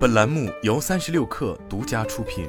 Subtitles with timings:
[0.00, 2.48] 本栏目由三十六氪独家出品。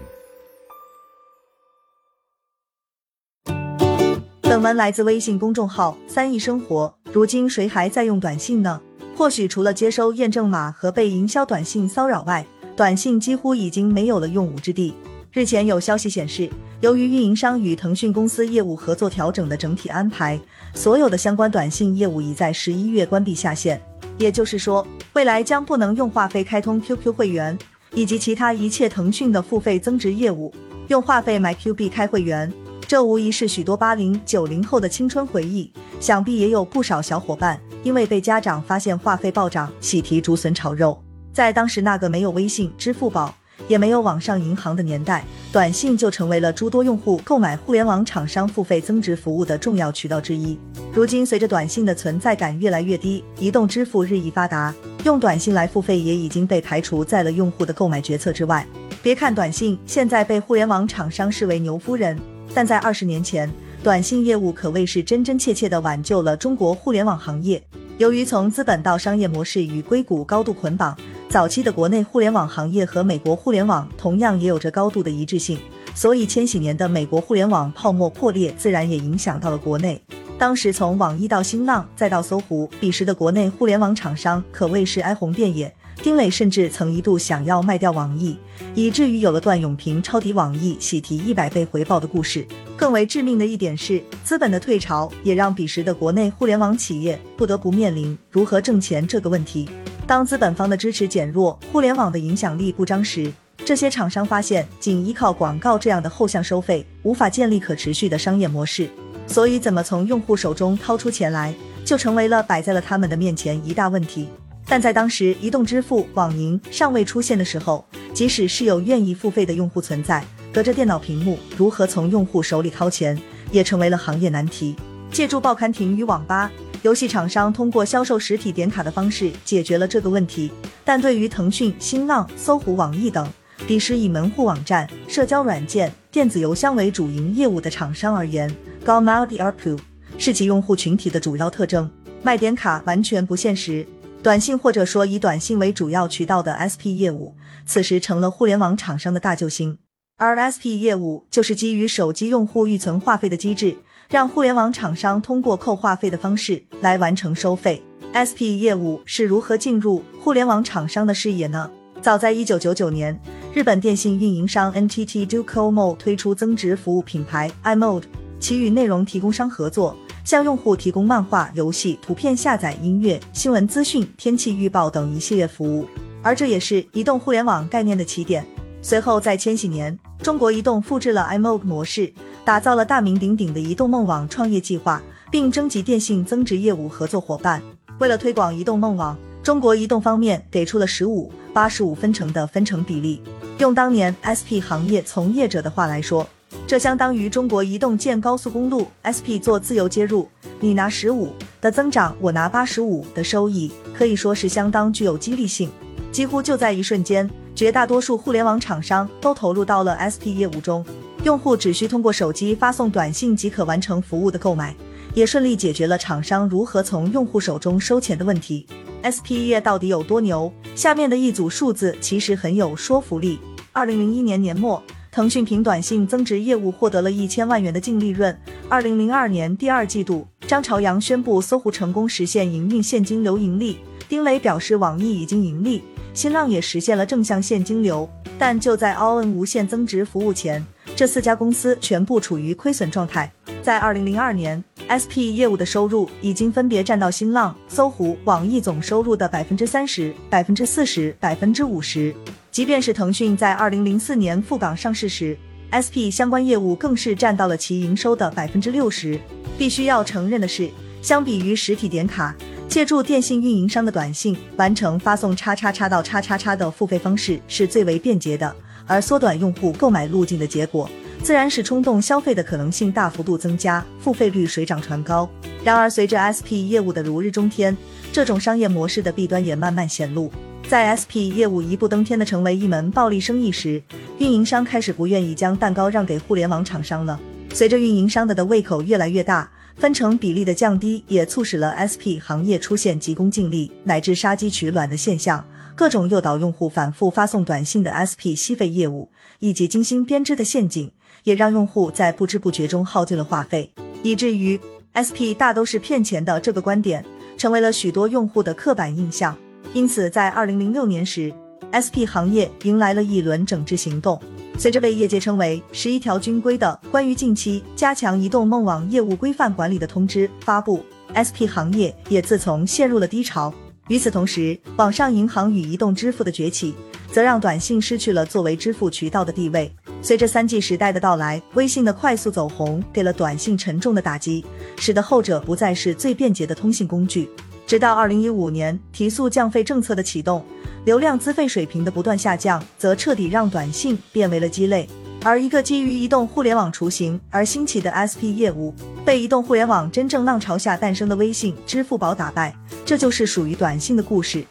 [4.39, 6.95] 本文来自微信公众号“三亿生活”。
[7.11, 8.79] 如今谁还在用短信呢？
[9.17, 12.45] 或许除了接收验证码和被营销短信骚扰外，
[12.77, 14.93] 短信几乎已经没有了用武之地。
[15.33, 16.49] 日前有消息显示，
[16.79, 20.39] 由于运营商与腾讯公司业务合作调整的整体安排，
[20.73, 23.81] 所有的相关短信业务已在十一月关闭下线。
[24.21, 27.57] 也就是说，未来将不能用话费开通 QQ 会员，
[27.95, 30.53] 以及其他一切腾讯的付费增值业务。
[30.89, 32.53] 用话费买 Q 币开会员，
[32.88, 35.73] 这无疑是许多八零九零后的青春回忆。
[35.99, 41.01] 想必也有不少小伙伴因为被家长发现话费暴涨，喜提竹笋炒肉。
[41.34, 43.34] 在当时那个没有微信、支付宝。
[43.71, 50.59] 也没有网上银行的年代，短信就成为了诸多用户购买互联网厂商付费增值服务的重要渠道之一。
[50.93, 58.67] 如今，随着短信的存在感越来越低，移动支付日益发达，用短信来付费也已经被排除在了用户的购买决策之外。
[59.02, 62.20] 别看短信现在被互联网厂商视为牛夫人，
[62.53, 63.49] 但在二十年前，
[63.81, 67.64] 短信业务可谓是真真切切地挽救了中国互联网行业。
[67.98, 70.94] 由于从资本到商业模式与硅谷高度捆绑。
[71.32, 75.58] 早期的国内互联网行业和美国互联网同样也有着高度的一致性，
[75.96, 80.02] 所以千禧年的美国互联网泡沫破裂，自然也影响到了国内。
[80.38, 85.74] 当时从网易到新浪再到搜狐，彼时的国内互联网厂商可谓是哀鸿遍野。
[86.04, 88.36] 丁磊甚至曾一度想要卖掉网易，
[88.76, 92.46] 以至于有了段永平抄底网易喜提一百倍回报的故事。
[92.76, 99.70] 更为致命的一点是，资本的退潮也让彼时的国内互联网企业不得不面临如何挣钱这个问题。
[100.12, 103.31] 当资本方的支持减弱，互联网的影响力不彰时，
[103.64, 108.90] 这些厂商发现仅依靠广告这样的后向收费无法建立可持续的商业模式，
[109.26, 114.28] 所以怎么从用户手中掏出钱来，就成为了摆在了他们的面前一大问题。
[114.66, 123.18] 但在当时移动支付、网银尚未出现的时候，即使是有愿意付费的用户存在，隔着电脑屏幕如何从用户手里掏钱，
[123.50, 124.75] 也成为了行业难题。
[125.09, 126.52] 借助报刊亭与网吧。
[126.84, 130.52] 游戏厂商通过销售实体点卡的方式解决了这个问题，
[130.84, 133.31] 但对于腾讯、新浪、搜狐、网易等
[133.68, 138.52] 彼时以门户网站、社交软件、电子邮箱为主营业务的厂商而言，
[138.84, 139.78] 高 multi ARPU
[140.18, 141.88] 是其用户群体的主要特征。
[142.24, 143.86] 卖点卡完全不现实，
[144.24, 147.36] 短信或者说以短信为主要渠道的 SP 业务，
[147.68, 149.78] 此时成了互联网厂商的大救星。
[150.18, 153.78] 而 SP 业务就是基于手机用户预存话费的机制。
[154.12, 157.82] 让互联网厂商通过扣话费的方式来完成收费。
[158.12, 161.72] SP 业务是如何进入互联网厂商的视野呢？
[162.02, 163.18] 早在一九九九年，
[163.54, 168.04] 日本电信运营商 NTT Docomo 推出增值服务品牌 iMode，
[168.38, 169.96] 其与内容提供商合作，
[170.26, 175.88] 向用户提供漫画、游戏、图片下载、音乐、新闻资讯、天气预报等一系列服务。
[176.22, 178.46] 而这也是移动互联网概念的起点。
[178.82, 182.12] 随后在千禧年，中国移动复制了 iMode 模式。
[182.44, 187.62] 打造了大名鼎鼎的移动梦网创业计划，并征集电信增值业务合作伙伴。
[188.00, 193.22] 为了推广移动梦网，中国移动方面给出了十五八十五分成的分成比例。
[193.59, 196.28] 用当年 SP 行业从业者的话来说，
[196.66, 200.28] 这相当于中国移动建高速公路，SP 做自由接入，
[200.59, 201.31] 你拿十五
[201.62, 205.69] 的增长，我拿八十五的收益，可以说是相当具有激励性。
[206.12, 210.84] 几乎就在一瞬间，绝大多数互联网厂商都投入到了 SP 业务中。
[211.24, 214.76] 用户只需通过手机发送短信即可完成服务的购买，
[215.14, 218.66] 也顺利解决了厂商如何从用户手中收钱的问题。
[219.06, 220.52] SP 业到底有多牛？
[220.74, 223.38] 下面的一组数字其实很有说服力。
[223.72, 224.81] 二零零一年年末，
[225.12, 228.36] 腾讯凭短信增值业务获得了一千万元的净利润。
[228.68, 233.78] 二零零二年第二季度，张朝阳宣布搜狐成功实现营运现金流盈利，
[234.10, 235.84] 丁磊表示网易已经盈利，
[236.16, 238.10] 新浪也实现了正向现金流。
[238.40, 240.66] 但就在 All N 无限增值服务前，
[241.01, 243.31] 这四家公司全部处于亏损状态。
[243.63, 252.13] 在二零零二年，SP 业务的收入已经分别占到新浪、搜狐、网易总收入的百分之三十、百分之四十、百分之五十。
[252.51, 255.36] 即便是腾讯在二零零四年赴港上市时
[255.74, 259.19] ，SP 相关业务更是占到了其营收的百分之六十。
[259.57, 260.69] 必须要承认的是，
[261.01, 262.36] 相比于实体点卡，
[262.68, 268.56] 借助电信运营商的短信完成发送叉叉叉到叉叉叉的付费方式是最为便捷的。
[268.92, 270.90] 而缩短用户购买路径的结果，
[271.24, 275.30] 自然是冲动消费的可能性大幅度增加，付费率水涨船高。
[275.64, 277.76] 然而，随着 SP 业务的如日中天，
[278.12, 280.30] 这种商业模式的弊端也慢慢显露。
[280.68, 283.82] 在 SP 业务一步登天的成为一门暴利生意时，
[284.18, 287.18] 运营商开始不愿意将蛋糕让给互联网厂商了。
[287.54, 295.42] 随着运营商的的胃口越来越大，分成比例的降低，也促使了 SP 行业出现急功近利乃至杀鸡取卵的现象。
[295.81, 300.92] 各种诱导用户反复发送短信的 SP 吸费业务，以及精心编织的陷阱，
[301.24, 303.74] 也让用户在不知不觉中耗尽了话费，
[304.04, 304.60] 以至于
[304.94, 307.04] SP 大都是骗钱的这个观点，
[307.36, 309.36] 成为了许多用户的刻板印象。
[309.74, 311.33] 因此，在二零零六年时
[311.74, 314.22] ，SP 行业迎来了一轮整治行动。
[314.60, 320.86] 随着被业界称为“十一条军规”的关于近期加强移动梦网业务规范管理的通知发布
[321.18, 323.51] ，SP 行业也自从陷入了低潮。
[323.92, 326.74] 与此同时，网上银行与移动支付的崛起，
[327.12, 329.70] 则让短信失去了作为支付渠道的地位。
[330.02, 334.46] 随着三 G 时代的到来，微信的快速走红给了短信沉重的打击，
[334.78, 337.30] 使得后者不再是最便捷的通信工具。
[337.68, 340.42] 直到二零一五年提速降费政策的启动，
[340.86, 344.88] 流量资费水平的不断下降，则彻底让短信变为了鸡肋。
[345.23, 348.73] 而一个基于移动互联网雏形而兴起的 SP 业务，
[349.06, 354.44] 被移动互联网真正浪潮下诞生的微信、支付宝打败，这就是属于短信的故事。